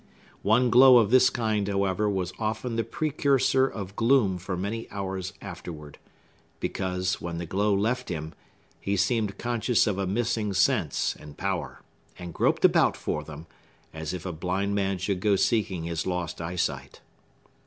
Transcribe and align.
One 0.41 0.71
glow 0.71 0.97
of 0.97 1.11
this 1.11 1.29
kind, 1.29 1.67
however, 1.67 2.09
was 2.09 2.33
often 2.39 2.75
the 2.75 2.83
precursor 2.83 3.67
of 3.67 3.95
gloom 3.95 4.39
for 4.39 4.57
many 4.57 4.89
hours 4.89 5.31
afterward; 5.43 5.99
because, 6.59 7.21
when 7.21 7.37
the 7.37 7.45
glow 7.45 7.71
left 7.75 8.09
him, 8.09 8.33
he 8.79 8.97
seemed 8.97 9.37
conscious 9.37 9.85
of 9.85 9.99
a 9.99 10.07
missing 10.07 10.53
sense 10.53 11.15
and 11.19 11.37
power, 11.37 11.83
and 12.17 12.33
groped 12.33 12.65
about 12.65 12.97
for 12.97 13.23
them, 13.23 13.45
as 13.93 14.11
if 14.11 14.25
a 14.25 14.31
blind 14.33 14.73
man 14.73 14.97
should 14.97 15.19
go 15.19 15.35
seeking 15.35 15.83
his 15.83 16.07
lost 16.07 16.41
eyesight. 16.41 16.99